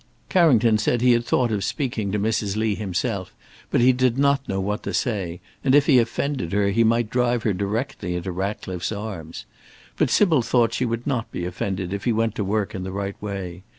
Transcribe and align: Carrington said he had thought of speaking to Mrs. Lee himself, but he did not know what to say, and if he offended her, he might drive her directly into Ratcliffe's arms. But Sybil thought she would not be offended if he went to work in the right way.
Carrington 0.29 0.79
said 0.79 1.01
he 1.01 1.11
had 1.11 1.23
thought 1.25 1.51
of 1.51 1.63
speaking 1.63 2.11
to 2.11 2.17
Mrs. 2.17 2.55
Lee 2.57 2.73
himself, 2.73 3.31
but 3.69 3.81
he 3.81 3.93
did 3.93 4.17
not 4.17 4.49
know 4.49 4.59
what 4.59 4.81
to 4.81 4.95
say, 4.95 5.39
and 5.63 5.75
if 5.75 5.85
he 5.85 5.99
offended 5.99 6.53
her, 6.53 6.71
he 6.71 6.83
might 6.83 7.11
drive 7.11 7.43
her 7.43 7.53
directly 7.53 8.15
into 8.15 8.31
Ratcliffe's 8.31 8.91
arms. 8.91 9.45
But 9.97 10.09
Sybil 10.09 10.41
thought 10.41 10.73
she 10.73 10.85
would 10.85 11.05
not 11.05 11.31
be 11.31 11.45
offended 11.45 11.93
if 11.93 12.05
he 12.05 12.13
went 12.13 12.33
to 12.33 12.43
work 12.43 12.73
in 12.73 12.81
the 12.83 12.91
right 12.91 13.15
way. 13.21 13.61